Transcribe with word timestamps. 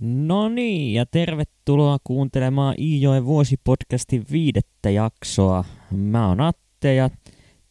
No 0.00 0.48
niin, 0.48 0.94
ja 0.94 1.06
tervetuloa 1.06 1.98
kuuntelemaan 2.04 2.74
Iijoen 2.78 3.24
vuosipodcastin 3.24 4.24
viidettä 4.32 4.90
jaksoa. 4.90 5.64
Mä 5.90 6.28
oon 6.28 6.40
Atte 6.40 6.94
ja 6.94 7.10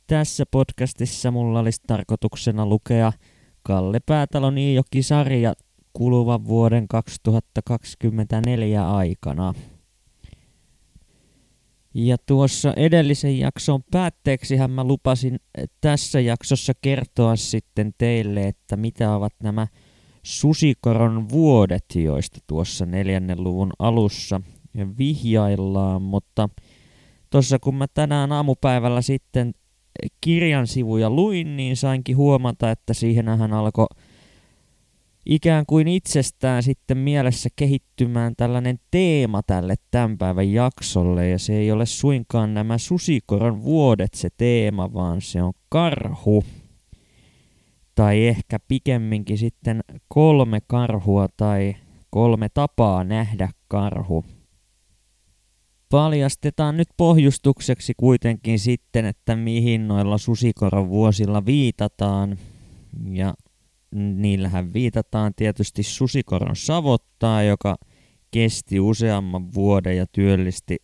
tässä 0.08 0.44
podcastissa 0.52 1.32
mulla 1.32 1.60
olisi 1.60 1.82
tarkoituksena 1.88 2.66
lukea 2.66 3.14
Kalle 3.64 4.00
Päätalon 4.06 4.58
Iijoki-sarja 4.58 5.54
kuluvan 5.94 6.48
vuoden 6.48 6.88
2024 6.88 8.92
aikana. 8.92 9.54
Ja 11.94 12.18
tuossa 12.26 12.74
edellisen 12.76 13.40
jakson 13.40 13.84
päätteeksihän 13.92 14.72
mä 14.72 14.84
lupasin 14.84 15.40
tässä 15.82 16.20
jaksossa 16.20 16.74
kertoa 16.82 17.36
sitten 17.36 17.94
teille, 17.98 18.48
että 18.48 18.78
mitä 18.78 19.16
ovat 19.16 19.34
nämä 19.44 19.68
susikoron 20.28 21.30
vuodet, 21.30 21.86
joista 21.96 22.40
tuossa 22.48 22.86
neljännen 22.86 23.44
luvun 23.44 23.72
alussa 23.80 24.42
vihjaillaan, 24.98 26.02
mutta 26.02 26.50
tuossa 27.30 27.60
kun 27.60 27.76
mä 27.76 27.86
tänään 27.94 28.32
aamupäivällä 28.32 29.02
sitten 29.02 29.54
kirjan 30.22 30.68
sivuja 30.68 31.10
luin, 31.10 31.58
niin 31.58 31.78
sainkin 31.78 32.18
huomata, 32.18 32.72
että 32.72 32.94
siihenhän 32.94 33.54
alkoi 33.54 33.88
ikään 35.26 35.66
kuin 35.66 35.88
itsestään 35.88 36.64
sitten 36.64 36.98
mielessä 36.98 37.50
kehittymään 37.56 38.34
tällainen 38.38 38.80
teema 38.92 39.44
tälle 39.44 39.76
tämän 39.92 40.18
päivän 40.18 40.52
jaksolle, 40.52 41.30
ja 41.30 41.40
se 41.40 41.58
ei 41.58 41.72
ole 41.72 41.86
suinkaan 41.86 42.54
nämä 42.54 42.78
susikoron 42.78 43.64
vuodet 43.64 44.14
se 44.14 44.30
teema, 44.38 44.94
vaan 44.94 45.22
se 45.22 45.44
on 45.44 45.54
karhu. 45.70 46.44
Tai 47.98 48.28
ehkä 48.28 48.60
pikemminkin 48.68 49.38
sitten 49.38 49.84
kolme 50.08 50.60
karhua 50.68 51.28
tai 51.38 51.76
kolme 52.10 52.50
tapaa 52.50 53.04
nähdä 53.04 53.50
karhu. 53.68 54.26
Paljastetaan 55.90 56.78
nyt 56.78 56.88
pohjustukseksi 56.98 57.94
kuitenkin 57.98 58.60
sitten, 58.60 59.06
että 59.06 59.36
mihin 59.36 59.88
noilla 59.88 60.18
susikoron 60.18 60.90
vuosilla 60.90 61.46
viitataan. 61.46 62.38
Ja 63.12 63.34
niillähän 63.96 64.74
viitataan 64.74 65.34
tietysti 65.36 65.84
susikoron 65.84 66.56
savottaa, 66.56 67.44
joka 67.44 67.76
kesti 68.32 68.80
useamman 68.80 69.54
vuoden 69.54 69.98
ja 69.98 70.06
työllisti 70.12 70.78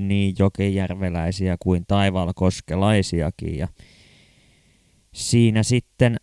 niin 0.00 0.34
jokejärveläisiä 0.38 1.56
kuin 1.62 1.84
taivalkoskelaisiakin. 1.86 3.58
Ja 3.58 3.68
siinä 5.14 5.62
sitten 5.62 6.16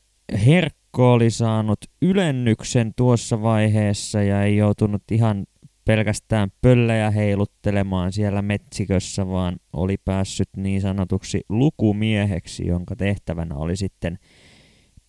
Herkko 0.45 1.13
oli 1.13 1.29
saanut 1.29 1.79
ylennyksen 2.01 2.93
tuossa 2.95 3.41
vaiheessa 3.41 4.21
ja 4.23 4.43
ei 4.43 4.57
joutunut 4.57 5.03
ihan 5.11 5.45
pelkästään 5.85 6.49
pöllejä 6.61 7.11
heiluttelemaan 7.11 8.11
siellä 8.11 8.41
metsikössä, 8.41 9.27
vaan 9.27 9.57
oli 9.73 9.97
päässyt 10.05 10.49
niin 10.57 10.81
sanotuksi 10.81 11.41
lukumieheksi, 11.49 12.67
jonka 12.67 12.95
tehtävänä 12.95 13.55
oli 13.55 13.75
sitten 13.75 14.19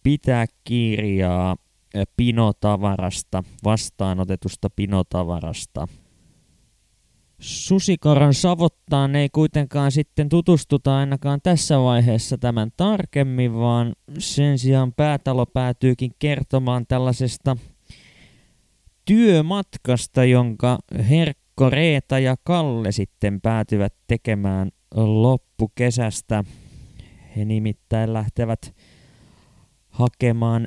pitää 0.02 0.47
kirjaa 0.64 1.56
pinotavarasta, 2.16 3.44
vastaanotetusta 3.64 4.70
pinotavarasta. 4.77 5.88
Susikoran 7.41 8.34
savottaan 8.34 9.17
ei 9.17 9.28
kuitenkaan 9.28 9.92
sitten 9.92 10.28
tutustuta 10.28 10.97
ainakaan 10.98 11.41
tässä 11.42 11.81
vaiheessa 11.81 12.39
tämän 12.39 12.70
tarkemmin, 12.77 13.55
vaan 13.55 13.92
sen 14.19 14.58
sijaan 14.58 14.92
päätalo 14.92 15.47
päätyykin 15.47 16.11
kertomaan 16.19 16.86
tällaisesta 16.86 17.56
työmatkasta, 19.05 20.25
jonka 20.25 20.78
Herkko, 21.11 21.70
Reeta 21.70 22.19
ja 22.19 22.36
Kalle 22.44 22.92
sitten 22.92 23.41
päätyvät 23.41 23.94
tekemään 24.06 24.70
loppukesästä. 24.94 26.44
He 27.37 27.44
nimittäin 27.44 28.12
lähtevät 28.12 28.75
hakemaan 29.88 30.66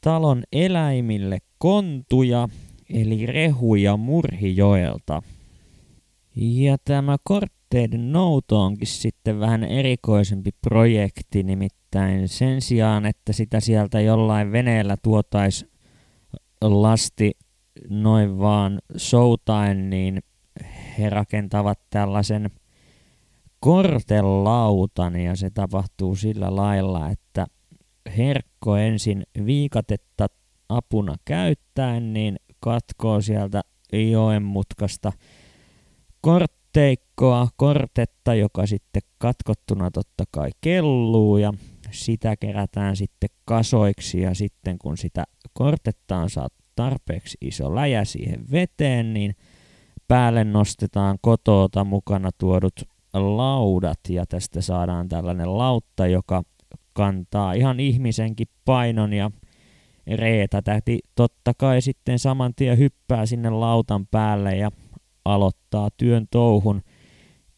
talon 0.00 0.42
eläimille 0.52 1.38
kontuja, 1.58 2.48
eli 2.90 3.26
rehuja 3.26 3.96
Murhijoelta. 3.96 5.22
Ja 6.40 6.76
tämä 6.84 7.16
kortteiden 7.24 8.12
nouto 8.12 8.62
onkin 8.62 8.86
sitten 8.86 9.40
vähän 9.40 9.64
erikoisempi 9.64 10.50
projekti, 10.62 11.42
nimittäin 11.42 12.28
sen 12.28 12.60
sijaan, 12.60 13.06
että 13.06 13.32
sitä 13.32 13.60
sieltä 13.60 14.00
jollain 14.00 14.52
veneellä 14.52 14.96
tuotais 15.02 15.66
lasti 16.60 17.32
noin 17.88 18.38
vaan 18.38 18.78
soutain, 18.96 19.90
niin 19.90 20.22
he 20.98 21.10
rakentavat 21.10 21.78
tällaisen 21.90 22.50
kortelautan 23.60 25.20
ja 25.20 25.36
se 25.36 25.50
tapahtuu 25.50 26.16
sillä 26.16 26.56
lailla, 26.56 27.10
että 27.10 27.46
herkko 28.16 28.76
ensin 28.76 29.22
viikatetta 29.46 30.26
apuna 30.68 31.14
käyttäen, 31.24 32.12
niin 32.12 32.36
katkoo 32.60 33.20
sieltä 33.20 33.60
joen 33.92 34.42
mutkasta 34.42 35.12
kortteikkoa, 36.20 37.48
kortetta, 37.56 38.34
joka 38.34 38.66
sitten 38.66 39.02
katkottuna 39.18 39.90
totta 39.90 40.24
kai 40.30 40.50
kelluu 40.60 41.36
ja 41.36 41.52
sitä 41.90 42.36
kerätään 42.36 42.96
sitten 42.96 43.30
kasoiksi 43.44 44.20
ja 44.20 44.34
sitten 44.34 44.78
kun 44.78 44.96
sitä 44.96 45.24
kortetta 45.52 46.16
on 46.16 46.30
saatu 46.30 46.56
tarpeeksi 46.76 47.38
iso 47.40 47.74
läjä 47.74 48.04
siihen 48.04 48.50
veteen, 48.52 49.14
niin 49.14 49.36
päälle 50.08 50.44
nostetaan 50.44 51.18
kotoota 51.20 51.84
mukana 51.84 52.30
tuodut 52.38 52.82
laudat 53.14 54.00
ja 54.08 54.26
tästä 54.26 54.60
saadaan 54.60 55.08
tällainen 55.08 55.58
lautta, 55.58 56.06
joka 56.06 56.42
kantaa 56.92 57.52
ihan 57.52 57.80
ihmisenkin 57.80 58.46
painon 58.64 59.12
ja 59.12 59.30
Reeta 60.16 60.62
täti 60.62 60.98
totta 61.14 61.52
kai 61.54 61.82
sitten 61.82 62.18
saman 62.18 62.54
tien 62.56 62.78
hyppää 62.78 63.26
sinne 63.26 63.50
lautan 63.50 64.06
päälle 64.06 64.56
ja 64.56 64.70
aloittaa 65.34 65.88
työn 65.96 66.26
touhun 66.30 66.82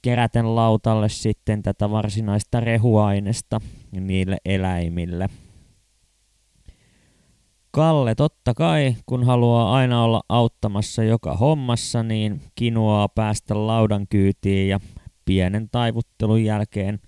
keräten 0.02 0.56
lautalle 0.56 1.08
sitten 1.08 1.62
tätä 1.62 1.90
varsinaista 1.90 2.60
rehuainesta 2.60 3.60
niille 3.92 4.36
eläimille. 4.44 5.28
Kalle 7.70 8.14
totta 8.14 8.54
kai, 8.54 8.96
kun 9.06 9.24
haluaa 9.24 9.74
aina 9.74 10.04
olla 10.04 10.22
auttamassa 10.28 11.04
joka 11.04 11.36
hommassa, 11.36 12.02
niin 12.02 12.40
kinoaa 12.54 13.08
päästä 13.08 13.66
laudan 13.66 14.06
kyytiin 14.08 14.68
ja 14.68 14.80
pienen 15.24 15.68
taivuttelun 15.70 16.44
jälkeen 16.44 17.00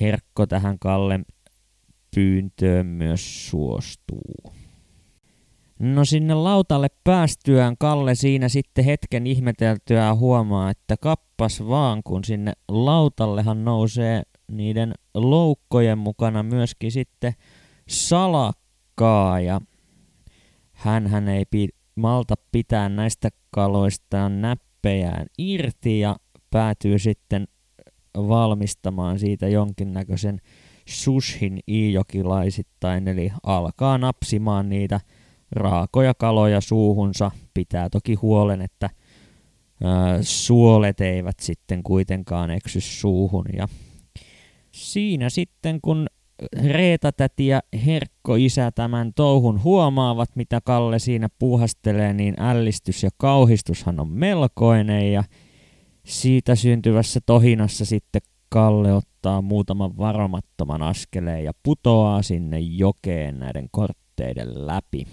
Herkko 0.00 0.46
tähän 0.46 0.78
Kallen 0.78 1.24
pyyntöön 2.14 2.86
myös 2.86 3.50
suostuu. 3.50 4.61
No 5.82 6.04
sinne 6.04 6.34
lautalle 6.34 6.88
päästyään 7.04 7.76
Kalle 7.78 8.14
siinä 8.14 8.48
sitten 8.48 8.84
hetken 8.84 9.26
ihmeteltyä 9.26 10.14
huomaa, 10.14 10.70
että 10.70 10.96
kappas 10.96 11.68
vaan, 11.68 12.02
kun 12.04 12.24
sinne 12.24 12.52
lautallehan 12.68 13.64
nousee 13.64 14.22
niiden 14.52 14.92
loukkojen 15.14 15.98
mukana 15.98 16.42
myöskin 16.42 16.92
sitten 16.92 17.32
salakkaa 17.88 19.40
ja 19.40 19.60
hän 20.72 21.28
ei 21.28 21.44
pi- 21.44 21.68
malta 21.94 22.34
pitää 22.52 22.88
näistä 22.88 23.28
kaloistaan 23.50 24.40
näppejään 24.40 25.26
irti 25.38 26.00
ja 26.00 26.16
päätyy 26.50 26.98
sitten 26.98 27.48
valmistamaan 28.16 29.18
siitä 29.18 29.48
jonkinnäköisen 29.48 30.40
sushin 30.86 31.60
iijokilaisittain, 31.68 33.08
eli 33.08 33.32
alkaa 33.42 33.98
napsimaan 33.98 34.68
niitä 34.68 35.00
raakoja 35.52 36.14
kaloja 36.14 36.60
suuhunsa. 36.60 37.30
Pitää 37.54 37.90
toki 37.90 38.14
huolen, 38.14 38.62
että 38.62 38.90
suolet 40.20 41.00
eivät 41.00 41.40
sitten 41.40 41.82
kuitenkaan 41.82 42.50
eksy 42.50 42.80
suuhun. 42.80 43.44
Ja 43.56 43.68
siinä 44.72 45.30
sitten, 45.30 45.80
kun 45.80 46.06
Reeta 46.64 47.12
täti 47.12 47.46
ja 47.46 47.60
Herkko 47.86 48.34
isä 48.34 48.70
tämän 48.70 49.12
touhun 49.14 49.62
huomaavat, 49.62 50.36
mitä 50.36 50.60
Kalle 50.64 50.98
siinä 50.98 51.28
puuhastelee, 51.38 52.12
niin 52.12 52.34
ällistys 52.38 53.02
ja 53.02 53.10
kauhistushan 53.16 54.00
on 54.00 54.08
melkoinen 54.08 55.12
ja 55.12 55.24
siitä 56.04 56.54
syntyvässä 56.54 57.20
tohinassa 57.26 57.84
sitten 57.84 58.22
Kalle 58.48 58.92
ottaa 58.92 59.42
muutaman 59.42 59.98
varomattoman 59.98 60.82
askeleen 60.82 61.44
ja 61.44 61.52
putoaa 61.62 62.22
sinne 62.22 62.58
jokeen 62.58 63.38
näiden 63.38 63.68
kortteiden 63.70 64.66
läpi. 64.66 65.06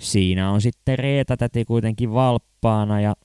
Siinä 0.00 0.50
on 0.50 0.60
sitten 0.60 0.98
Reeta 0.98 1.36
täti 1.36 1.64
kuitenkin 1.64 2.12
valppaana 2.12 3.00
ja 3.00 3.16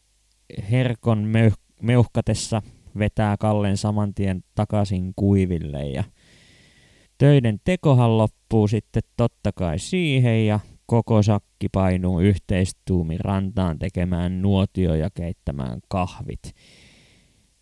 Herkon 0.71 1.25
meuh- 1.25 1.75
meuhkatessa 1.81 2.61
vetää 2.99 3.37
Kallen 3.37 3.77
saman 3.77 4.13
tien 4.13 4.43
takaisin 4.55 5.13
kuiville 5.15 5.87
ja 5.87 6.03
töiden 7.17 7.59
tekohan 7.63 8.17
loppuu 8.17 8.67
sitten 8.67 9.03
totta 9.17 9.51
kai 9.51 9.79
siihen 9.79 10.47
ja 10.47 10.59
koko 10.85 11.23
sakki 11.23 11.69
painuu 11.69 12.19
yhteistuumin 12.19 13.19
rantaan 13.19 13.79
tekemään 13.79 14.41
nuotio 14.41 14.95
ja 14.95 15.09
keittämään 15.09 15.79
kahvit. 15.87 16.53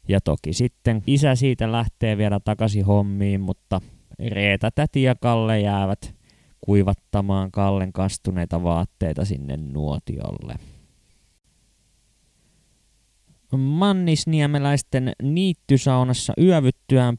Ja 0.07 0.21
toki 0.21 0.53
sitten 0.53 1.03
isä 1.07 1.35
siitä 1.35 1.71
lähtee 1.71 2.17
vielä 2.17 2.39
takaisin 2.39 2.85
hommiin, 2.85 3.41
mutta 3.41 3.81
Reeta, 4.29 4.71
täti 4.71 5.03
ja 5.03 5.15
Kalle 5.15 5.59
jäävät 5.59 6.15
kuivattamaan 6.65 7.51
Kallen 7.51 7.93
kastuneita 7.93 8.63
vaatteita 8.63 9.25
sinne 9.25 9.57
nuotiolle. 9.57 10.55
Mannisniemeläisten 13.57 15.11
niittysaunassa 15.21 16.33
yövyttyään 16.41 17.17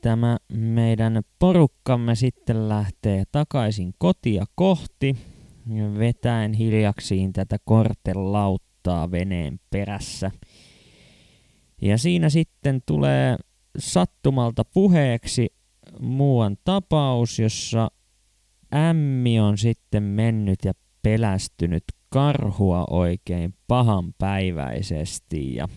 tämä 0.00 0.36
meidän 0.52 1.22
porukkamme 1.38 2.14
sitten 2.14 2.68
lähtee 2.68 3.24
takaisin 3.32 3.94
kotia 3.98 4.44
kohti, 4.54 5.16
vetäen 5.98 6.52
hiljaksiin 6.52 7.32
tätä 7.32 7.56
kortelauttaa 7.64 9.10
veneen 9.10 9.60
perässä. 9.70 10.30
Ja 11.82 11.98
siinä 11.98 12.28
sitten 12.28 12.82
tulee 12.86 13.36
sattumalta 13.78 14.64
puheeksi 14.64 15.46
muuan 16.00 16.56
tapaus, 16.64 17.38
jossa 17.38 17.90
ämmi 18.74 19.40
on 19.40 19.58
sitten 19.58 20.02
mennyt 20.02 20.58
ja 20.64 20.72
pelästynyt 21.02 21.84
karhua 22.08 22.84
oikein 22.90 23.54
pahanpäiväisesti 23.68 25.54
ja 25.54 25.68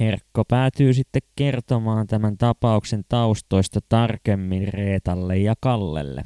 Herkko 0.00 0.44
päätyy 0.44 0.94
sitten 0.94 1.22
kertomaan 1.36 2.06
tämän 2.06 2.38
tapauksen 2.38 3.04
taustoista 3.08 3.80
tarkemmin 3.88 4.68
Reetalle 4.68 5.38
ja 5.38 5.54
Kallelle. 5.60 6.24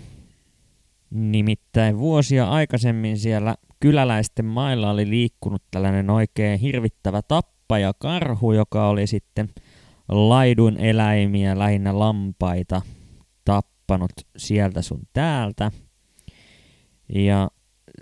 Nimittäin 1.11 1.99
vuosia 1.99 2.50
aikaisemmin 2.50 3.19
siellä 3.19 3.55
kyläläisten 3.81 4.44
mailla 4.44 4.90
oli 4.90 5.11
liikkunut 5.11 5.62
tällainen 5.70 6.11
oikein 6.11 6.61
hirvittävä 6.61 7.23
tappaja 7.23 7.93
karhu, 7.99 8.52
joka 8.52 8.88
oli 8.88 9.06
sitten 9.06 9.49
laidun 10.08 10.76
eläimiä, 10.76 11.58
lähinnä 11.58 11.99
lampaita, 11.99 12.82
tappanut 13.88 14.12
sieltä 14.37 14.82
sun 14.82 15.00
täältä. 15.12 15.70
Ja 17.14 17.50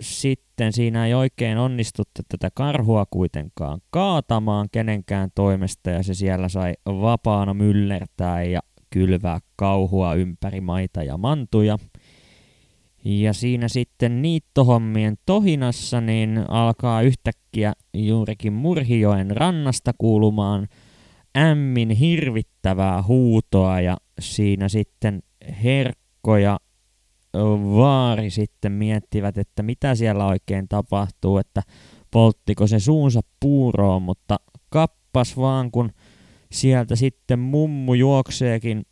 sitten 0.01 0.73
siinä 0.73 1.05
ei 1.05 1.13
oikein 1.13 1.57
onnistuttu 1.57 2.21
tätä 2.29 2.49
karhua 2.53 3.05
kuitenkaan 3.11 3.81
kaatamaan 3.89 4.67
kenenkään 4.71 5.29
toimesta 5.35 5.89
ja 5.89 6.03
se 6.03 6.13
siellä 6.13 6.49
sai 6.49 6.73
vapaana 6.85 7.53
myllertää 7.53 8.43
ja 8.43 8.59
kylvää 8.89 9.39
kauhua 9.55 10.13
ympäri 10.13 10.61
maita 10.61 11.03
ja 11.03 11.17
mantuja. 11.17 11.77
Ja 13.05 13.33
siinä 13.33 13.67
sitten 13.67 14.21
niittohommien 14.21 15.15
tohinassa 15.25 16.01
niin 16.01 16.45
alkaa 16.47 17.01
yhtäkkiä 17.01 17.73
juurikin 17.93 18.53
Murhijoen 18.53 19.37
rannasta 19.37 19.91
kuulumaan 19.97 20.67
ämmin 21.37 21.89
hirvittävää 21.89 23.03
huutoa 23.03 23.81
ja 23.81 23.97
siinä 24.19 24.69
sitten 24.69 25.23
Herkko 25.63 26.37
ja 26.37 26.59
vaari 27.75 28.29
sitten 28.29 28.71
miettivät, 28.71 29.37
että 29.37 29.63
mitä 29.63 29.95
siellä 29.95 30.25
oikein 30.25 30.67
tapahtuu, 30.67 31.37
että 31.37 31.61
polttiko 32.11 32.67
se 32.67 32.79
suunsa 32.79 33.21
puuroon, 33.39 34.01
mutta 34.01 34.37
kappas 34.69 35.37
vaan, 35.37 35.71
kun 35.71 35.91
sieltä 36.51 36.95
sitten 36.95 37.39
mummu 37.39 37.93
juokseekin 37.93 38.85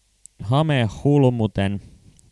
hame 0.43 0.87
hulmuten 1.03 1.81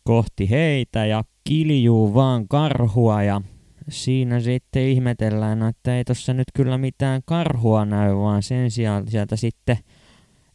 kohti 0.04 0.50
heitä 0.50 1.06
ja 1.06 1.24
kiljuu 1.44 2.14
vaan 2.14 2.48
karhua 2.48 3.22
ja 3.22 3.40
siinä 3.88 4.40
sitten 4.40 4.82
ihmetellään, 4.82 5.62
että 5.62 5.96
ei 5.96 6.04
tossa 6.04 6.34
nyt 6.34 6.48
kyllä 6.54 6.78
mitään 6.78 7.22
karhua 7.26 7.84
näy, 7.84 8.16
vaan 8.16 8.42
sen 8.42 8.70
sijaan 8.70 9.08
sieltä 9.08 9.36
sitten 9.36 9.76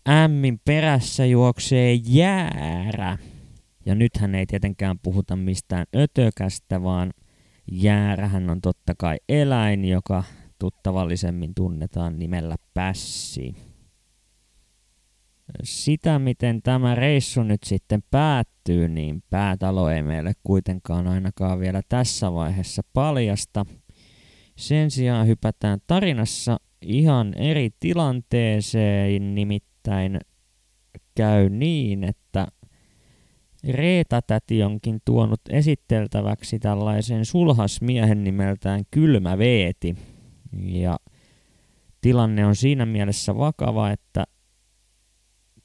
ämmin 0.09 0.59
perässä 0.65 1.25
juoksee 1.25 1.93
jäärä. 1.93 3.17
Ja 3.85 3.95
nythän 3.95 4.35
ei 4.35 4.45
tietenkään 4.45 4.99
puhuta 4.99 5.35
mistään 5.35 5.85
ötökästä, 5.95 6.83
vaan 6.83 7.13
jäärähän 7.71 8.49
on 8.49 8.61
totta 8.61 8.93
kai 8.97 9.17
eläin, 9.29 9.85
joka 9.85 10.23
tuttavallisemmin 10.59 11.55
tunnetaan 11.55 12.19
nimellä 12.19 12.55
pässi. 12.73 13.55
Sitä, 15.63 16.19
miten 16.19 16.61
tämä 16.61 16.95
reissu 16.95 17.43
nyt 17.43 17.63
sitten 17.63 18.03
päättyy, 18.11 18.89
niin 18.89 19.23
päätalo 19.29 19.89
ei 19.89 20.03
meille 20.03 20.33
kuitenkaan 20.43 21.07
ainakaan 21.07 21.59
vielä 21.59 21.81
tässä 21.89 22.33
vaiheessa 22.33 22.81
paljasta. 22.93 23.65
Sen 24.55 24.91
sijaan 24.91 25.27
hypätään 25.27 25.79
tarinassa 25.87 26.57
ihan 26.81 27.33
eri 27.33 27.69
tilanteeseen, 27.79 29.35
nimittäin 29.35 30.19
käy 31.15 31.49
niin, 31.49 32.03
että 32.03 32.47
Reeta-täti 33.67 34.63
onkin 34.63 34.99
tuonut 35.05 35.41
esiteltäväksi 35.49 36.59
tällaisen 36.59 37.25
sulhasmiehen 37.25 38.23
nimeltään 38.23 38.83
Kylmä 38.91 39.37
Veeti. 39.37 39.95
Ja 40.61 40.97
tilanne 42.01 42.45
on 42.45 42.55
siinä 42.55 42.85
mielessä 42.85 43.37
vakava, 43.37 43.91
että 43.91 44.23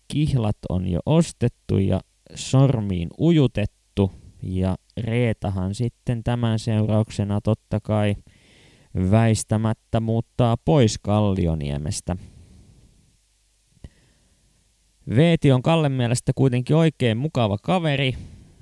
kihlat 0.09 0.57
on 0.69 0.89
jo 0.89 1.01
ostettu 1.07 1.79
ja 1.79 2.01
sormiin 2.35 3.09
ujutettu. 3.21 4.13
Ja 4.43 4.77
Reetahan 4.97 5.75
sitten 5.75 6.25
tämän 6.25 6.59
seurauksena 6.59 7.41
totta 7.41 7.81
kai 7.81 8.15
väistämättä 9.11 10.01
muuttaa 10.01 10.57
pois 10.65 10.99
Kallioniemestä– 10.99 12.17
Veeti 15.17 15.53
on 15.53 15.63
Kallen 15.63 15.93
mielestä 15.93 16.33
kuitenkin 16.35 16.77
oikein 16.77 17.17
mukava 17.17 17.59
kaveri 17.59 18.15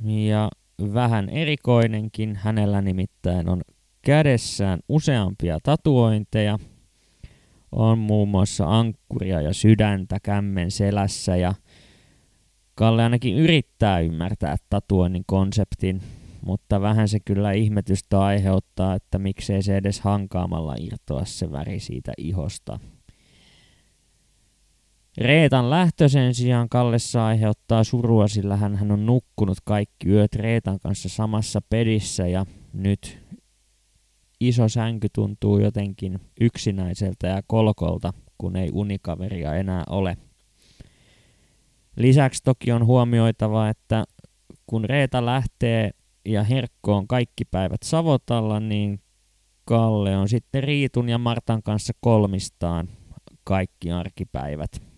ja 0.04 0.50
vähän 0.94 1.28
erikoinenkin. 1.28 2.36
Hänellä 2.36 2.82
nimittäin 2.82 3.48
on 3.48 3.62
kädessään 4.02 4.80
useampia 4.88 5.58
tatuointeja. 5.62 6.58
On 7.72 7.98
muun 7.98 8.28
muassa 8.28 8.78
ankkuria 8.78 9.40
ja 9.40 9.54
sydäntä 9.54 10.18
kämmen 10.22 10.70
selässä 10.70 11.36
ja 11.36 11.54
Kalle 12.74 13.02
ainakin 13.02 13.36
yrittää 13.36 14.00
ymmärtää 14.00 14.56
tatuoinnin 14.70 15.22
konseptin, 15.26 16.02
mutta 16.46 16.80
vähän 16.80 17.08
se 17.08 17.20
kyllä 17.20 17.52
ihmetystä 17.52 18.20
aiheuttaa, 18.20 18.94
että 18.94 19.18
miksei 19.18 19.62
se 19.62 19.76
edes 19.76 20.00
hankaamalla 20.00 20.74
irtoa 20.80 21.24
se 21.24 21.52
väri 21.52 21.80
siitä 21.80 22.12
ihosta. 22.18 22.78
Reetan 25.18 25.70
lähtö 25.70 26.08
sen 26.08 26.34
sijaan 26.34 26.68
Kallessa 26.68 27.26
aiheuttaa 27.26 27.84
surua, 27.84 28.28
sillä 28.28 28.56
hän 28.56 28.92
on 28.92 29.06
nukkunut 29.06 29.58
kaikki 29.64 30.08
yöt 30.08 30.34
Reetan 30.34 30.80
kanssa 30.80 31.08
samassa 31.08 31.60
pedissä 31.68 32.26
ja 32.26 32.46
nyt 32.72 33.18
iso 34.40 34.68
sänky 34.68 35.08
tuntuu 35.14 35.58
jotenkin 35.58 36.20
yksinäiseltä 36.40 37.26
ja 37.26 37.42
kolkolta, 37.46 38.12
kun 38.38 38.56
ei 38.56 38.70
unikaveria 38.72 39.54
enää 39.54 39.84
ole. 39.90 40.16
Lisäksi 41.96 42.42
toki 42.44 42.72
on 42.72 42.86
huomioitava, 42.86 43.68
että 43.68 44.04
kun 44.66 44.84
Reeta 44.84 45.26
lähtee 45.26 45.90
ja 46.24 46.44
Herkko 46.44 46.96
on 46.96 47.08
kaikki 47.08 47.44
päivät 47.44 47.82
Savotalla, 47.82 48.60
niin 48.60 49.00
Kalle 49.64 50.16
on 50.16 50.28
sitten 50.28 50.62
Riitun 50.62 51.08
ja 51.08 51.18
Martan 51.18 51.62
kanssa 51.62 51.92
kolmistaan 52.00 52.88
kaikki 53.44 53.90
arkipäivät 53.90 54.91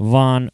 vaan 0.00 0.50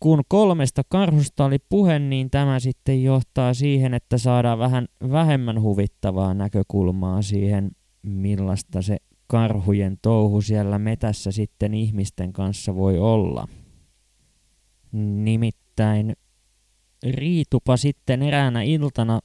kun 0.00 0.22
kolmesta 0.28 0.82
karhusta 0.88 1.44
oli 1.44 1.58
puhe, 1.68 1.98
niin 1.98 2.30
tämä 2.30 2.60
sitten 2.60 3.02
johtaa 3.02 3.54
siihen, 3.54 3.94
että 3.94 4.18
saadaan 4.18 4.58
vähän 4.58 4.88
vähemmän 5.10 5.62
huvittavaa 5.62 6.34
näkökulmaa 6.34 7.22
siihen, 7.22 7.70
millaista 8.02 8.82
se 8.82 8.96
karhujen 9.26 9.98
touhu 10.02 10.42
siellä 10.42 10.78
metässä 10.78 11.30
sitten 11.32 11.74
ihmisten 11.74 12.32
kanssa 12.32 12.74
voi 12.74 12.98
olla. 12.98 13.48
Nimittäin 14.92 16.16
Riitupa 17.02 17.76
sitten 17.76 18.22
eräänä 18.22 18.62
iltana 18.62 19.20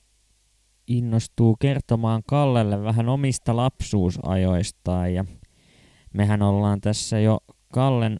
innostuu 0.87 1.55
kertomaan 1.55 2.21
Kallelle 2.27 2.83
vähän 2.83 3.09
omista 3.09 3.55
lapsuusajoistaan 3.55 5.13
ja 5.13 5.25
mehän 6.13 6.41
ollaan 6.41 6.81
tässä 6.81 7.19
jo 7.19 7.39
Kallen 7.73 8.19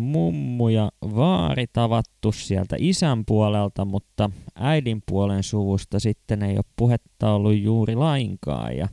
mummu 0.00 0.68
ja 0.68 0.90
vaari 1.02 1.66
tavattu 1.72 2.32
sieltä 2.32 2.76
isän 2.78 3.24
puolelta, 3.26 3.84
mutta 3.84 4.30
äidin 4.54 5.02
puolen 5.06 5.42
suvusta 5.42 6.00
sitten 6.00 6.42
ei 6.42 6.56
ole 6.56 6.64
puhetta 6.76 7.32
ollut 7.32 7.58
juuri 7.58 7.94
lainkaan. 7.94 8.76
Ja 8.76 8.88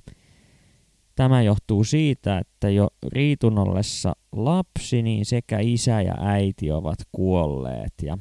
tämä 1.16 1.42
johtuu 1.42 1.84
siitä, 1.84 2.38
että 2.38 2.70
jo 2.70 2.88
Riitun 3.14 3.58
ollessa 3.58 4.14
lapsi, 4.32 5.02
niin 5.02 5.26
sekä 5.26 5.60
isä 5.60 6.02
ja 6.02 6.16
äiti 6.20 6.72
ovat 6.72 7.00
kuolleet. 7.12 7.94
Ja 8.04 8.18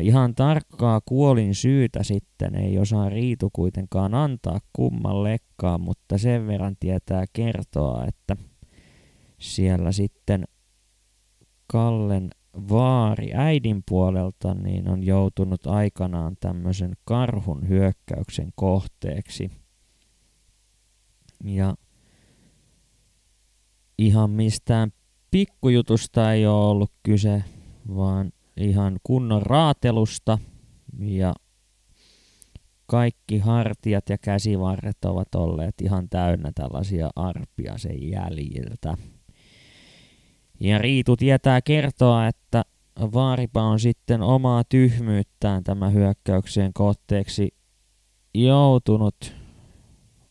Ihan 0.00 0.34
tarkkaa 0.34 1.00
kuolin 1.04 1.54
syytä 1.54 2.02
sitten 2.02 2.54
ei 2.54 2.78
osaa 2.78 3.08
Riitu 3.08 3.50
kuitenkaan 3.52 4.14
antaa 4.14 4.58
kummallekaan, 4.72 5.80
mutta 5.80 6.18
sen 6.18 6.46
verran 6.46 6.76
tietää 6.80 7.24
kertoa, 7.32 8.04
että 8.06 8.36
siellä 9.38 9.92
sitten 9.92 10.44
Kallen 11.66 12.30
vaari 12.68 13.30
äidin 13.34 13.82
puolelta 13.88 14.54
niin 14.54 14.88
on 14.88 15.02
joutunut 15.02 15.66
aikanaan 15.66 16.36
tämmöisen 16.40 16.96
karhun 17.04 17.68
hyökkäyksen 17.68 18.48
kohteeksi. 18.54 19.50
Ja 21.44 21.74
ihan 23.98 24.30
mistään 24.30 24.92
pikkujutusta 25.30 26.32
ei 26.32 26.46
ole 26.46 26.66
ollut 26.66 26.92
kyse, 27.02 27.44
vaan 27.96 28.32
ihan 28.56 29.00
kunnon 29.02 29.42
raatelusta 29.42 30.38
ja 30.98 31.34
kaikki 32.86 33.38
hartiat 33.38 34.08
ja 34.08 34.18
käsivarret 34.18 35.04
ovat 35.04 35.34
olleet 35.34 35.74
ihan 35.80 36.08
täynnä 36.08 36.52
tällaisia 36.54 37.10
arpia 37.16 37.78
sen 37.78 38.10
jäljiltä. 38.10 38.96
Ja 40.64 40.78
Riitu 40.78 41.16
tietää 41.16 41.62
kertoa, 41.62 42.26
että 42.26 42.62
Vaaripa 43.00 43.62
on 43.62 43.80
sitten 43.80 44.22
omaa 44.22 44.64
tyhmyyttään 44.68 45.64
tämä 45.64 45.90
hyökkäykseen 45.90 46.72
kohteeksi 46.72 47.54
joutunut 48.34 49.34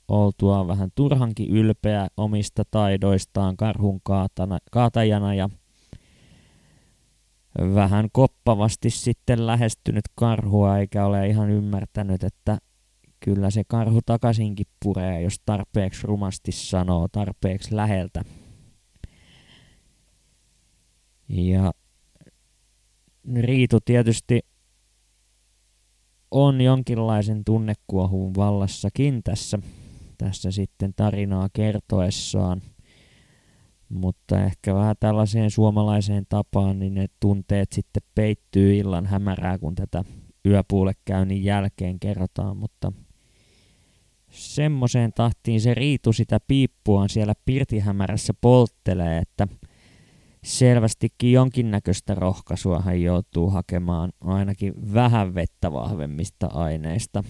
oltua 0.08 0.68
vähän 0.68 0.90
turhankin 0.96 1.50
ylpeä 1.50 2.08
omista 2.18 2.64
taidoistaan 2.72 3.58
karhun 3.58 4.00
kaatana, 4.04 4.58
kaatajana 4.72 5.34
ja 5.34 5.50
vähän 7.60 8.08
koppavasti 8.12 8.90
sitten 8.90 9.48
lähestynyt 9.48 10.06
karhua 10.16 10.78
eikä 10.78 11.06
ole 11.06 11.28
ihan 11.28 11.50
ymmärtänyt, 11.50 12.24
että 12.24 12.58
kyllä 13.20 13.50
se 13.50 13.64
karhu 13.68 14.00
takaisinkin 14.06 14.68
puree, 14.84 15.22
jos 15.22 15.36
tarpeeksi 15.46 16.08
rumasti 16.08 16.52
sanoo 16.52 17.08
tarpeeksi 17.08 17.76
läheltä. 17.76 18.24
Ja 21.34 21.74
Riitu 23.36 23.80
tietysti 23.86 24.40
on 26.32 26.62
jonkinlaisen 26.62 27.44
tunnekuohun 27.46 28.36
vallassakin 28.36 29.24
tässä, 29.24 29.60
tässä 30.18 30.52
sitten 30.52 30.94
tarinaa 30.96 31.50
kertoessaan. 31.54 32.62
Mutta 33.90 34.44
ehkä 34.44 34.76
vähän 34.76 34.96
tällaiseen 35.00 35.52
suomalaiseen 35.52 36.26
tapaan, 36.30 36.80
niin 36.80 36.94
ne 36.94 37.08
tunteet 37.20 37.72
sitten 37.72 38.04
peittyy 38.16 38.78
illan 38.78 39.06
hämärää, 39.06 39.58
kun 39.58 39.76
tätä 39.76 40.04
yöpuulekäynnin 40.46 41.44
jälkeen 41.44 42.00
kerrotaan, 42.00 42.58
mutta 42.58 42.92
semmoiseen 44.30 45.14
tahtiin 45.14 45.62
se 45.62 45.74
Riitu 45.74 46.14
sitä 46.14 46.40
piippuaan 46.48 47.10
siellä 47.10 47.34
pirtihämärässä 47.46 48.34
polttelee, 48.42 49.18
että– 49.18 49.48
selvästikin 50.44 51.32
jonkinnäköistä 51.32 52.16
rohkaisua 52.16 52.80
hän 52.80 53.02
joutuu 53.02 53.50
hakemaan 53.50 54.12
ainakin 54.22 54.94
vähän 54.94 55.36
vettä 55.36 55.72
vahvemmista 55.72 56.48
aineista 56.48 57.24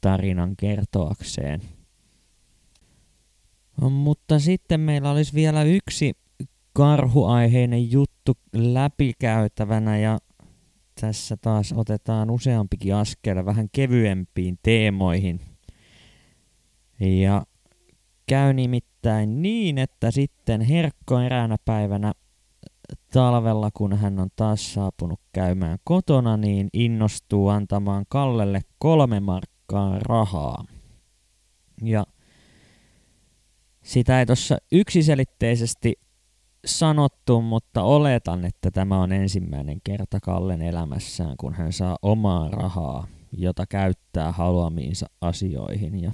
tarinan 0.00 0.56
kertoakseen. 0.56 1.60
Mutta 3.90 4.38
sitten 4.38 4.80
meillä 4.80 5.10
olisi 5.10 5.34
vielä 5.34 5.62
yksi 5.62 6.12
karhuaiheinen 6.72 7.92
juttu 7.92 8.32
läpikäytävänä 8.54 9.98
ja 9.98 10.18
tässä 11.00 11.36
taas 11.36 11.72
otetaan 11.76 12.30
useampikin 12.30 12.94
askel 12.94 13.44
vähän 13.44 13.68
kevyempiin 13.72 14.58
teemoihin. 14.62 15.40
Ja 17.00 17.42
käy 18.26 18.52
nimittäin 18.52 19.42
niin, 19.42 19.78
että 19.78 20.10
sitten 20.10 20.60
Herkko 20.60 21.20
eräänä 21.20 21.56
päivänä 21.64 22.12
talvella, 23.12 23.70
kun 23.74 23.96
hän 23.96 24.18
on 24.18 24.28
taas 24.36 24.74
saapunut 24.74 25.20
käymään 25.32 25.78
kotona, 25.84 26.36
niin 26.36 26.68
innostuu 26.72 27.48
antamaan 27.48 28.04
Kallelle 28.08 28.60
kolme 28.78 29.20
markkaa 29.20 29.98
rahaa. 29.98 30.64
Ja 31.82 32.06
sitä 33.82 34.20
ei 34.20 34.26
tuossa 34.26 34.58
yksiselitteisesti 34.72 35.94
sanottu, 36.66 37.42
mutta 37.42 37.82
oletan, 37.82 38.44
että 38.44 38.70
tämä 38.70 39.00
on 39.02 39.12
ensimmäinen 39.12 39.80
kerta 39.84 40.20
Kallen 40.20 40.62
elämässään, 40.62 41.36
kun 41.36 41.54
hän 41.54 41.72
saa 41.72 41.98
omaa 42.02 42.48
rahaa, 42.48 43.06
jota 43.32 43.66
käyttää 43.66 44.32
haluamiinsa 44.32 45.06
asioihin. 45.20 46.02
Ja 46.02 46.12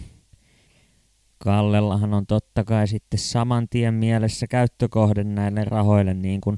Kallellahan 1.39 2.15
on 2.15 2.27
totta 2.27 2.65
kai 2.65 2.89
sitten 2.89 3.19
saman 3.19 3.69
tien 3.71 3.95
mielessä 3.95 4.47
käyttökohde 4.47 5.25
näille 5.25 5.65
rahoille 5.65 6.15
niin 6.15 6.41
kuin 6.41 6.57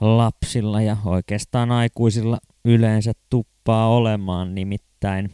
lapsilla 0.00 0.82
ja 0.82 0.96
oikeastaan 1.04 1.70
aikuisilla 1.70 2.38
yleensä 2.64 3.12
tuppaa 3.30 3.88
olemaan 3.88 4.54
nimittäin. 4.54 5.30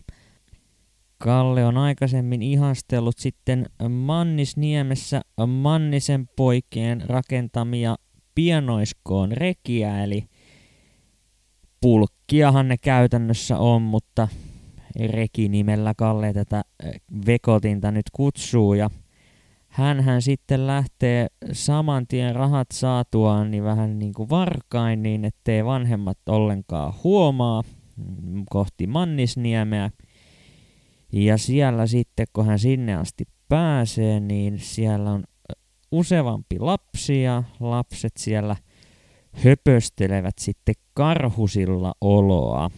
Kalle 1.19 1.67
on 1.67 1.79
aikaisemmin 1.79 2.43
ihastellut 2.43 3.19
sitten 3.19 3.67
Mannisniemessä 3.89 5.21
Mannisen 5.47 6.29
poikien 6.37 7.03
rakentamia 7.07 7.97
pienoiskoon 8.35 9.33
rekiä, 9.33 10.05
eli 10.05 10.25
pulkkiahan 11.81 12.69
ne 12.69 12.77
käytännössä 12.79 13.59
on, 13.59 13.83
mutta 13.83 14.29
Reki-nimellä 15.07 15.95
Kalle 15.97 16.33
tätä 16.33 16.63
vekotinta 17.27 17.91
nyt 17.91 18.07
kutsuu 18.13 18.75
ja 18.75 18.91
hän 19.69 20.23
sitten 20.23 20.67
lähtee 20.67 21.27
saman 21.53 22.07
tien 22.07 22.35
rahat 22.35 22.67
saatuaan 22.73 23.51
niin 23.51 23.65
vähän 23.65 23.99
niin 23.99 24.13
kuin 24.13 24.31
varkain 24.31 25.03
niin, 25.03 25.25
ettei 25.25 25.65
vanhemmat 25.65 26.19
ollenkaan 26.29 26.93
huomaa 27.05 27.63
mm, 27.97 28.45
kohti 28.51 28.87
Mannisniemeä. 28.87 29.91
Ja 31.13 31.39
siellä 31.39 31.87
sitten, 31.87 32.27
kun 32.33 32.47
hän 32.47 32.59
sinne 32.59 32.95
asti 32.95 33.25
pääsee, 33.49 34.21
niin 34.21 34.59
siellä 34.59 35.11
on 35.11 35.25
useampi 35.93 36.59
lapsi 36.59 37.23
ja 37.23 37.43
lapset 37.61 38.17
siellä 38.17 38.57
höpöstelevät 39.33 40.39
sitten 40.39 40.75
karhusilla 40.95 41.95
oloa. 42.01 42.71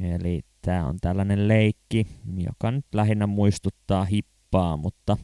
Eli 0.00 0.40
Tämä 0.62 0.86
on 0.86 0.96
tällainen 1.00 1.48
leikki, 1.48 2.06
joka 2.36 2.70
nyt 2.70 2.86
lähinnä 2.94 3.26
muistuttaa 3.26 4.04
hippaa, 4.04 4.76
mutta 4.76 5.16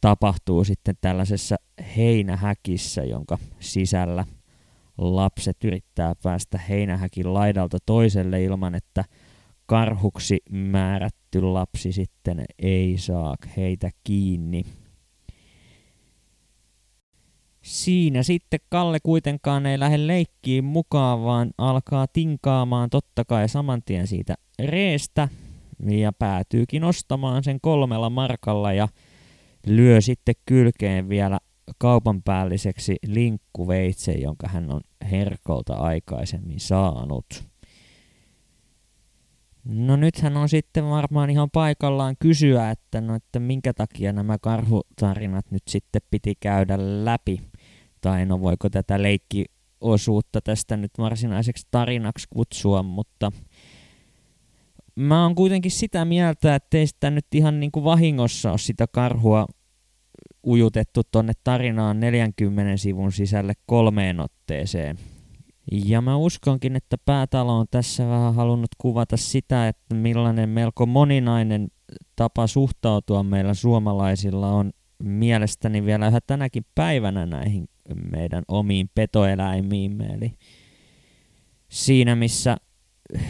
tapahtuu 0.00 0.64
sitten 0.64 0.94
tällaisessa 1.00 1.56
heinähäkissä, 1.96 3.04
jonka 3.04 3.38
sisällä 3.60 4.24
lapset 4.98 5.64
yrittää 5.64 6.14
päästä 6.22 6.58
heinähäkin 6.58 7.34
laidalta 7.34 7.78
toiselle 7.86 8.44
ilman, 8.44 8.74
että 8.74 9.04
karhuksi 9.66 10.38
määrätty 10.50 11.42
lapsi 11.42 11.92
sitten 11.92 12.44
ei 12.58 12.98
saa 12.98 13.36
heitä 13.56 13.90
kiinni. 14.04 14.64
Siinä 17.62 18.22
sitten 18.22 18.60
Kalle 18.68 18.98
kuitenkaan 19.02 19.66
ei 19.66 19.78
lähde 19.78 20.06
leikkiin 20.06 20.64
mukaan, 20.64 21.22
vaan 21.22 21.50
alkaa 21.58 22.06
tinkaamaan 22.06 22.90
totta 22.90 23.24
kai 23.24 23.48
saman 23.48 23.82
tien 23.84 24.06
siitä 24.06 24.34
reestä 24.58 25.28
ja 25.90 26.12
päätyykin 26.12 26.84
ostamaan 26.84 27.44
sen 27.44 27.60
kolmella 27.60 28.10
markalla 28.10 28.72
ja 28.72 28.88
lyö 29.66 30.00
sitten 30.00 30.34
kylkeen 30.46 31.08
vielä 31.08 31.38
kaupan 31.78 32.22
päälliseksi 32.22 32.96
linkkuveitsen, 33.06 34.22
jonka 34.22 34.48
hän 34.48 34.70
on 34.70 34.80
Herkolta 35.10 35.74
aikaisemmin 35.74 36.60
saanut. 36.60 37.44
No 39.64 39.96
nythän 39.96 40.36
on 40.36 40.48
sitten 40.48 40.84
varmaan 40.84 41.30
ihan 41.30 41.50
paikallaan 41.50 42.16
kysyä, 42.18 42.70
että, 42.70 43.00
no, 43.00 43.14
että 43.14 43.40
minkä 43.40 43.74
takia 43.74 44.12
nämä 44.12 44.38
karhutarinat 44.38 45.50
nyt 45.50 45.62
sitten 45.68 46.02
piti 46.10 46.34
käydä 46.40 47.04
läpi. 47.04 47.40
Tai 48.02 48.26
no 48.26 48.40
voiko 48.40 48.70
tätä 48.70 49.02
leikkiosuutta 49.02 50.40
tästä 50.40 50.76
nyt 50.76 50.90
varsinaiseksi 50.98 51.66
tarinaksi 51.70 52.26
kutsua, 52.30 52.82
mutta 52.82 53.32
mä 54.94 55.22
oon 55.22 55.34
kuitenkin 55.34 55.70
sitä 55.70 56.04
mieltä, 56.04 56.54
että 56.54 56.78
ei 56.78 56.86
sitä 56.86 57.10
nyt 57.10 57.26
ihan 57.34 57.60
niin 57.60 57.72
kuin 57.72 57.84
vahingossa 57.84 58.50
ole 58.50 58.58
sitä 58.58 58.86
karhua 58.86 59.46
ujutettu 60.46 61.02
tonne 61.10 61.32
tarinaan 61.44 62.00
40 62.00 62.76
sivun 62.76 63.12
sisälle 63.12 63.52
kolmeen 63.66 64.20
otteeseen. 64.20 64.98
Ja 65.72 66.00
mä 66.00 66.16
uskonkin, 66.16 66.76
että 66.76 66.98
päätalo 66.98 67.58
on 67.58 67.66
tässä 67.70 68.08
vähän 68.08 68.34
halunnut 68.34 68.70
kuvata 68.78 69.16
sitä, 69.16 69.68
että 69.68 69.94
millainen 69.94 70.48
melko 70.48 70.86
moninainen 70.86 71.68
tapa 72.16 72.46
suhtautua 72.46 73.22
meillä 73.22 73.54
suomalaisilla 73.54 74.48
on 74.48 74.70
mielestäni 75.02 75.84
vielä 75.84 76.08
yhä 76.08 76.20
tänäkin 76.26 76.66
päivänä 76.74 77.26
näihin 77.26 77.68
meidän 77.94 78.44
omiin 78.48 78.90
petoeläimiimme. 78.94 80.06
Eli 80.06 80.32
siinä 81.68 82.16
missä 82.16 82.56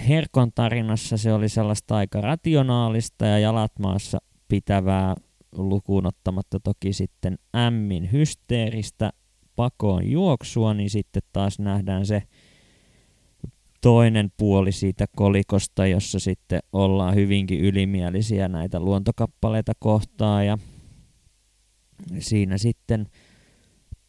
Herkon 0.09 0.53
tarinassa 0.55 1.17
se 1.17 1.33
oli 1.33 1.49
sellaista 1.49 1.97
aika 1.97 2.21
rationaalista 2.21 3.27
ja 3.27 3.39
jalat 3.39 3.73
maassa 3.79 4.19
pitävää 4.49 5.15
lukuun 5.53 6.07
ottamatta 6.07 6.61
toki 6.61 6.93
sitten 6.93 7.39
Ämmin 7.57 8.13
hysteeristä 8.13 9.13
pakoon 9.57 10.11
juoksua, 10.11 10.75
niin 10.75 10.91
sitten 10.91 11.23
taas 11.33 11.59
nähdään 11.59 12.07
se 12.07 12.23
toinen 13.81 14.33
puoli 14.37 14.73
siitä 14.73 15.07
kolikosta, 15.17 15.87
jossa 15.87 16.19
sitten 16.19 16.61
ollaan 16.73 17.15
hyvinkin 17.15 17.61
ylimielisiä 17.61 18.49
näitä 18.49 18.81
luontokappaleita 18.81 19.73
kohtaan 19.79 20.47
ja 20.47 20.59
siinä 22.19 22.59
sitten 22.59 23.07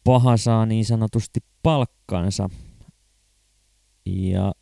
paha 0.04 0.36
saa 0.36 0.66
niin 0.66 0.84
sanotusti 0.84 1.40
palkkansa. 1.62 2.48
Ja 4.06 4.52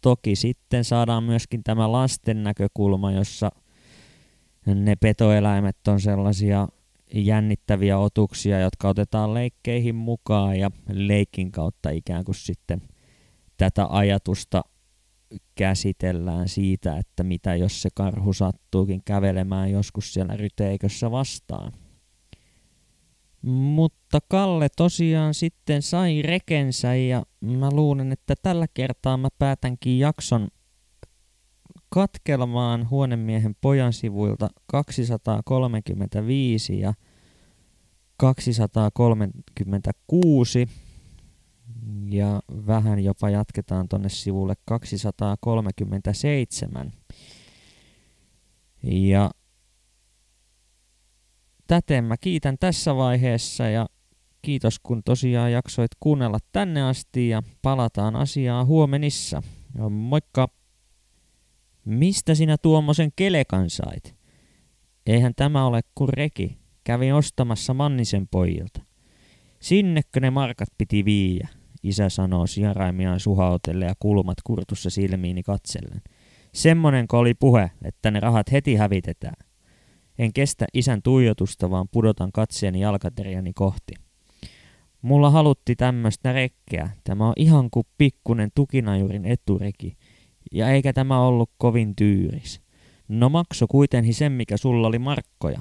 toki 0.00 0.36
sitten 0.36 0.84
saadaan 0.84 1.24
myöskin 1.24 1.62
tämä 1.64 1.92
lasten 1.92 2.42
näkökulma, 2.42 3.12
jossa 3.12 3.50
ne 4.66 4.96
petoeläimet 4.96 5.88
on 5.88 6.00
sellaisia 6.00 6.68
jännittäviä 7.14 7.98
otuksia, 7.98 8.60
jotka 8.60 8.88
otetaan 8.88 9.34
leikkeihin 9.34 9.94
mukaan 9.94 10.58
ja 10.58 10.70
leikin 10.92 11.52
kautta 11.52 11.90
ikään 11.90 12.24
kuin 12.24 12.34
sitten 12.34 12.82
tätä 13.56 13.86
ajatusta 13.90 14.64
käsitellään 15.54 16.48
siitä, 16.48 16.96
että 16.96 17.22
mitä 17.22 17.54
jos 17.54 17.82
se 17.82 17.88
karhu 17.94 18.32
sattuukin 18.32 19.02
kävelemään 19.04 19.70
joskus 19.70 20.14
siellä 20.14 20.36
ryteikössä 20.36 21.10
vastaan. 21.10 21.72
Mutta 23.42 24.18
Kalle 24.28 24.68
tosiaan 24.76 25.34
sitten 25.34 25.82
sai 25.82 26.22
rekensä 26.22 26.94
ja 26.94 27.22
mä 27.40 27.70
luulen, 27.70 28.12
että 28.12 28.34
tällä 28.42 28.66
kertaa 28.74 29.16
mä 29.16 29.28
päätänkin 29.38 29.98
jakson 29.98 30.48
katkelmaan 31.88 32.90
huonemiehen 32.90 33.56
pojan 33.60 33.92
sivuilta 33.92 34.48
235 34.66 36.80
ja 36.80 36.94
236 38.16 40.68
ja 42.10 42.40
vähän 42.66 43.04
jopa 43.04 43.30
jatketaan 43.30 43.88
tonne 43.88 44.08
sivulle 44.08 44.54
237. 44.64 46.92
Ja 48.82 49.30
täten 51.72 52.04
mä 52.04 52.16
kiitän 52.16 52.58
tässä 52.58 52.96
vaiheessa 52.96 53.68
ja 53.68 53.86
kiitos 54.42 54.78
kun 54.78 55.02
tosiaan 55.04 55.52
jaksoit 55.52 55.90
kuunnella 56.00 56.38
tänne 56.52 56.82
asti 56.82 57.28
ja 57.28 57.42
palataan 57.62 58.16
asiaan 58.16 58.66
huomenissa. 58.66 59.42
Ja 59.78 59.88
moikka! 59.88 60.48
Mistä 61.84 62.34
sinä 62.34 62.56
tuommoisen 62.58 63.12
kelekan 63.16 63.70
sait? 63.70 64.14
Eihän 65.06 65.32
tämä 65.36 65.66
ole 65.66 65.80
kuin 65.94 66.08
reki. 66.08 66.58
Kävin 66.84 67.14
ostamassa 67.14 67.74
Mannisen 67.74 68.28
pojilta. 68.28 68.82
Sinnekö 69.60 70.20
ne 70.20 70.30
markat 70.30 70.68
piti 70.78 71.04
viiä? 71.04 71.48
Isä 71.82 72.08
sanoo 72.08 72.46
sijaraimiaan 72.46 73.20
suhautelle 73.20 73.84
ja 73.84 73.94
kulmat 73.98 74.38
kurtussa 74.44 74.90
silmiini 74.90 75.42
katsellen. 75.42 76.02
Semmonenko 76.54 77.18
oli 77.18 77.34
puhe, 77.34 77.70
että 77.84 78.10
ne 78.10 78.20
rahat 78.20 78.52
heti 78.52 78.74
hävitetään. 78.74 79.51
En 80.18 80.32
kestä 80.32 80.66
isän 80.74 81.02
tuijotusta, 81.02 81.70
vaan 81.70 81.88
pudotan 81.88 82.32
katseeni 82.32 82.80
jalkateriani 82.80 83.52
kohti. 83.52 83.94
Mulla 85.02 85.30
halutti 85.30 85.76
tämmöistä 85.76 86.32
rekkeä. 86.32 86.90
Tämä 87.04 87.28
on 87.28 87.32
ihan 87.36 87.70
kuin 87.70 87.86
pikkunen 87.98 88.50
tukinajurin 88.54 89.24
etureki. 89.24 89.96
Ja 90.52 90.68
eikä 90.68 90.92
tämä 90.92 91.20
ollut 91.20 91.50
kovin 91.58 91.96
tyyris. 91.96 92.60
No 93.08 93.28
makso 93.28 93.66
kuitenkin 93.66 94.14
sen, 94.14 94.32
mikä 94.32 94.56
sulla 94.56 94.86
oli 94.86 94.98
markkoja. 94.98 95.60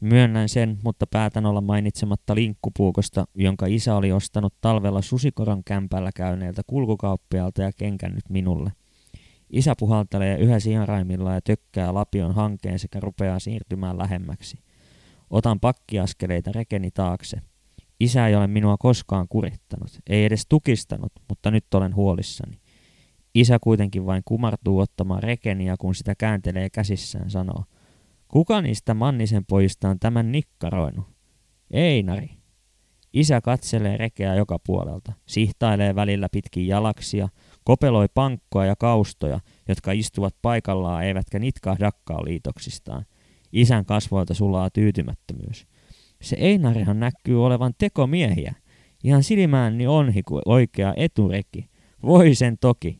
Myönnän 0.00 0.48
sen, 0.48 0.78
mutta 0.84 1.06
päätän 1.06 1.46
olla 1.46 1.60
mainitsematta 1.60 2.34
linkkupuukosta, 2.34 3.24
jonka 3.34 3.66
isä 3.66 3.96
oli 3.96 4.12
ostanut 4.12 4.54
talvella 4.60 5.02
susikoron 5.02 5.64
kämpällä 5.64 6.10
käyneeltä 6.16 6.62
kulkukauppialta 6.66 7.62
ja 7.62 7.72
kenkännyt 7.72 8.24
minulle. 8.28 8.72
Isä 9.54 9.74
puhaltelee 9.78 10.38
yhä 10.38 10.60
sienraimilla 10.60 11.34
ja 11.34 11.40
tökkää 11.40 11.94
lapion 11.94 12.34
hankeen 12.34 12.78
sekä 12.78 13.00
rupeaa 13.00 13.38
siirtymään 13.38 13.98
lähemmäksi. 13.98 14.58
Otan 15.30 15.60
pakkiaskeleita 15.60 16.52
rekeni 16.52 16.90
taakse. 16.90 17.40
Isä 18.00 18.26
ei 18.26 18.34
ole 18.34 18.46
minua 18.46 18.76
koskaan 18.76 19.26
kurittanut, 19.28 19.98
ei 20.06 20.24
edes 20.24 20.46
tukistanut, 20.48 21.12
mutta 21.28 21.50
nyt 21.50 21.74
olen 21.74 21.94
huolissani. 21.94 22.58
Isä 23.34 23.58
kuitenkin 23.60 24.06
vain 24.06 24.22
kumartuu 24.24 24.78
ottamaan 24.78 25.22
rekeniä, 25.22 25.74
kun 25.80 25.94
sitä 25.94 26.14
kääntelee 26.14 26.70
käsissään 26.70 27.30
sanoo. 27.30 27.64
Kuka 28.28 28.62
niistä 28.62 28.94
Mannisen 28.94 29.44
pojista 29.46 29.88
on 29.88 29.98
tämän 29.98 30.32
nikkaroinut? 30.32 31.06
Einari. 31.70 32.30
Isä 33.12 33.40
katselee 33.40 33.96
rekeä 33.96 34.34
joka 34.34 34.58
puolelta, 34.66 35.12
sihtailee 35.26 35.94
välillä 35.94 36.28
pitkin 36.32 36.66
jalaksia, 36.66 37.28
kopeloi 37.64 38.06
pankkoa 38.14 38.66
ja 38.66 38.76
kaustoja, 38.76 39.40
jotka 39.68 39.92
istuvat 39.92 40.34
paikallaan 40.42 41.04
eivätkä 41.04 41.38
nitkahdakaan 41.38 42.24
liitoksistaan. 42.24 43.04
Isän 43.52 43.84
kasvoilta 43.84 44.34
sulaa 44.34 44.70
tyytymättömyys. 44.70 45.66
Se 46.22 46.36
Einarihan 46.38 47.00
näkyy 47.00 47.44
olevan 47.44 47.72
tekomiehiä. 47.78 48.54
Ihan 49.04 49.22
silmäänni 49.22 49.86
onhi 49.86 50.22
kuin 50.22 50.42
oikea 50.46 50.94
etureki. 50.96 51.70
Voi 52.02 52.34
sen 52.34 52.58
toki. 52.60 52.98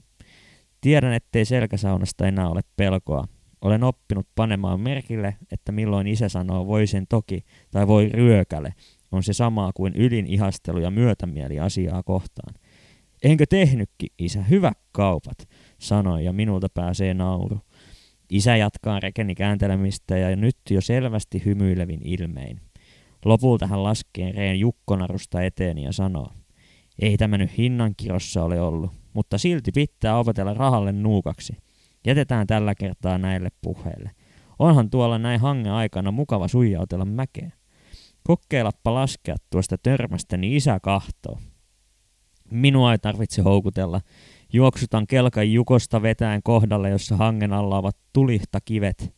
Tiedän, 0.81 1.13
ettei 1.13 1.45
selkäsaunasta 1.45 2.27
enää 2.27 2.49
ole 2.49 2.61
pelkoa. 2.77 3.25
Olen 3.61 3.85
oppinut 3.85 4.29
panemaan 4.35 4.81
merkille, 4.81 5.37
että 5.53 5.73
milloin 5.73 6.07
isä 6.07 6.29
sanoo 6.29 6.67
voi 6.67 6.87
sen 6.87 7.07
toki 7.07 7.45
tai 7.71 7.87
voi 7.87 8.09
ryökäle, 8.09 8.75
on 9.13 9.23
se 9.23 9.33
samaa 9.33 9.73
kuin 9.73 9.95
ylin 9.97 10.27
ihastelu 10.27 10.79
ja 10.79 10.91
myötämieli 10.91 11.61
asiaa 11.61 12.03
kohtaan. 12.03 12.55
Enkö 13.25 13.45
tehnytkin, 13.47 14.09
isä, 14.19 14.43
hyvä 14.43 14.73
kaupat, 14.93 15.49
sanoi 15.79 16.25
ja 16.25 16.33
minulta 16.33 16.69
pääsee 16.75 17.15
nauru. 17.15 17.59
Isä 18.31 18.57
jatkaa 18.57 19.01
rekeni 19.01 19.35
kääntelemistä 19.35 20.19
ja 20.19 20.37
nyt 20.37 20.57
jo 20.71 20.81
selvästi 20.81 21.43
hymyilevin 21.45 22.01
ilmein. 22.05 22.61
Lopulta 23.25 23.67
hän 23.67 23.83
laskee 23.83 24.33
reen 24.33 24.61
jukkonarusta 24.61 25.43
eteen 25.43 25.79
ja 25.79 25.93
sanoo, 25.93 26.31
ei 26.99 27.17
tämä 27.17 27.39
nyt 27.39 27.59
hinnankirossa 27.59 28.45
ole 28.45 28.61
ollut, 28.61 28.91
mutta 29.13 29.39
silti 29.39 29.71
pitää 29.75 30.19
opetella 30.19 30.55
rahalle 30.55 30.93
nuukaksi. 30.93 31.57
Jätetään 32.07 32.47
tällä 32.47 32.75
kertaa 32.75 33.19
näille 33.19 33.49
puheille. 33.61 34.11
Onhan 34.59 34.91
tuolla 34.91 35.19
näin 35.19 35.41
hangen 35.41 35.73
aikana 35.73 36.11
mukava 36.11 36.49
suijautella 36.49 37.05
mäkeä. 37.05 37.51
Kokeilappa 38.23 38.95
laskea 38.95 39.37
tuosta 39.51 39.77
törmästä, 39.79 40.37
niin 40.37 40.57
isä 40.57 40.79
kahtoo. 40.83 41.39
Minua 42.51 42.93
ei 42.93 42.99
tarvitse 42.99 43.43
houkutella. 43.43 44.01
Juoksutan 44.53 45.07
kelkan 45.07 45.53
jukosta 45.53 46.03
vetäen 46.03 46.41
kohdalle, 46.43 46.91
jossa 46.91 47.17
hangen 47.17 47.53
alla 47.53 47.79
ovat 47.79 47.97
tulihta 48.13 48.59
kivet. 48.65 49.15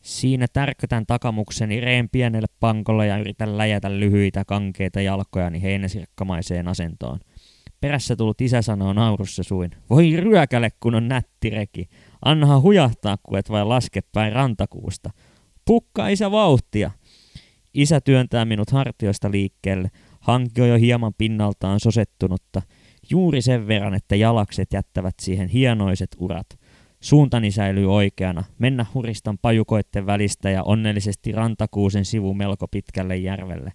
Siinä 0.00 0.46
tärkötän 0.52 1.06
takamukseni 1.06 1.80
reen 1.80 2.08
pienelle 2.08 2.46
pankolle 2.60 3.06
ja 3.06 3.18
yritän 3.18 3.58
läjätä 3.58 3.90
lyhyitä 4.00 4.44
kankeita 4.44 5.00
jalkojani 5.00 5.62
heinäsirkkamaiseen 5.62 6.68
asentoon. 6.68 7.20
Perässä 7.80 8.16
tullut 8.16 8.40
isä 8.40 8.62
sanoo 8.62 8.92
naurussa 8.92 9.42
suin. 9.42 9.70
Voi 9.90 10.16
ryökäle, 10.16 10.70
kun 10.80 10.94
on 10.94 11.08
nätti 11.08 11.50
reki. 11.50 11.88
Annahan 12.24 12.62
hujahtaa, 12.62 13.16
kun 13.22 13.38
et 13.38 13.50
vai 13.50 13.64
laske 13.64 14.00
päin 14.12 14.32
rantakuusta. 14.32 15.10
Pukka 15.64 16.08
isä 16.08 16.30
vauhtia. 16.30 16.90
Isä 17.74 18.00
työntää 18.00 18.44
minut 18.44 18.70
hartioista 18.70 19.30
liikkeelle. 19.30 19.90
Hanki 20.20 20.60
on 20.62 20.68
jo 20.68 20.78
hieman 20.78 21.12
pinnaltaan 21.18 21.80
sosettunutta. 21.80 22.62
Juuri 23.10 23.42
sen 23.42 23.68
verran, 23.68 23.94
että 23.94 24.16
jalakset 24.16 24.72
jättävät 24.72 25.14
siihen 25.20 25.48
hienoiset 25.48 26.16
urat. 26.18 26.46
Suuntani 27.00 27.50
säilyy 27.50 27.94
oikeana. 27.94 28.44
Mennä 28.58 28.86
huristan 28.94 29.38
pajukoitten 29.42 30.06
välistä 30.06 30.50
ja 30.50 30.62
onnellisesti 30.62 31.32
rantakuusen 31.32 32.04
sivu 32.04 32.34
melko 32.34 32.68
pitkälle 32.68 33.16
järvelle. 33.16 33.72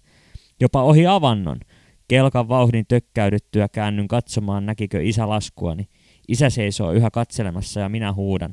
Jopa 0.60 0.82
ohi 0.82 1.06
avannon. 1.06 1.60
Kelkan 2.08 2.48
vauhdin 2.48 2.84
tökkäydyttyä 2.88 3.68
käännyn 3.68 4.08
katsomaan, 4.08 4.66
näkikö 4.66 5.02
isä 5.02 5.28
laskuani. 5.28 5.88
Isä 6.28 6.50
seisoo 6.50 6.92
yhä 6.92 7.10
katselemassa 7.10 7.80
ja 7.80 7.88
minä 7.88 8.12
huudan. 8.12 8.52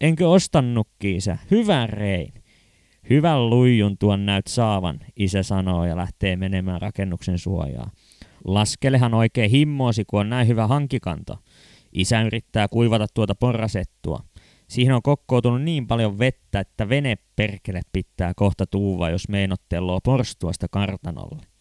Enkö 0.00 0.28
ostannutkin 0.28 1.16
isä? 1.16 1.38
Hyvän 1.50 1.88
rein. 1.88 2.32
Hyvän 3.10 3.50
luijun 3.50 3.98
tuon 3.98 4.26
näyt 4.26 4.46
saavan, 4.46 5.00
isä 5.16 5.42
sanoo 5.42 5.84
ja 5.84 5.96
lähtee 5.96 6.36
menemään 6.36 6.82
rakennuksen 6.82 7.38
suojaa. 7.38 7.90
Laskelehan 8.44 9.14
oikein 9.14 9.50
himmoosi, 9.50 10.04
kun 10.06 10.20
on 10.20 10.30
näin 10.30 10.48
hyvä 10.48 10.66
hankikanto. 10.66 11.38
Isä 11.92 12.22
yrittää 12.22 12.68
kuivata 12.68 13.06
tuota 13.14 13.34
porrasettua. 13.34 14.20
Siihen 14.68 14.94
on 14.94 15.02
kokkoutunut 15.02 15.62
niin 15.62 15.86
paljon 15.86 16.18
vettä, 16.18 16.60
että 16.60 16.88
vene 16.88 17.16
perkele 17.36 17.80
pitää 17.92 18.32
kohta 18.36 18.66
tuuva, 18.66 19.10
jos 19.10 19.28
meinotteloo 19.28 20.00
porstuasta 20.04 20.66
kartanolle. 20.70 21.53